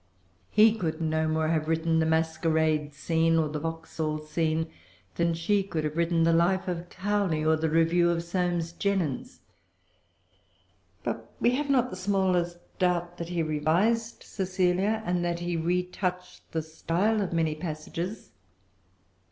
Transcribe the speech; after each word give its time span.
He 0.49 0.75
could 0.75 0.99
no 0.99 1.27
more 1.27 1.49
have 1.49 1.67
written 1.67 1.99
the 1.99 2.07
Masquerade 2.07 2.91
scene, 2.91 3.37
or 3.37 3.49
the 3.49 3.59
Vauxhall 3.59 4.17
scene, 4.25 4.71
than 5.13 5.35
she 5.35 5.61
could 5.61 5.83
have 5.83 5.95
written 5.95 6.23
the 6.23 6.33
Life 6.33 6.67
of 6.67 6.89
Cowley 6.89 7.45
or 7.45 7.55
the 7.55 7.69
Review 7.69 8.09
of 8.09 8.23
Soame 8.23 8.61
Jenyns. 8.79 9.41
But 11.03 11.31
we 11.39 11.51
have 11.51 11.69
not 11.69 11.91
the 11.91 11.95
smallest 11.95 12.57
doubt 12.79 13.19
that 13.19 13.29
he 13.29 13.43
revised 13.43 14.23
Cecilia, 14.23 15.03
and 15.05 15.23
that 15.23 15.37
he 15.37 15.55
retouched 15.55 16.51
the 16.51 16.63
style 16.63 17.21
of 17.21 17.31
many 17.31 17.53
passages. 17.53 18.31